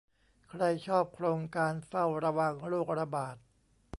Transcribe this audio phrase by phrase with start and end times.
[0.49, 3.35] ใครชอบโครงการเฝ้าระวังโรคระบาด